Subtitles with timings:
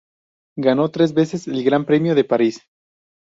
[0.57, 2.63] Ganó tres veces el Gran Premio de París.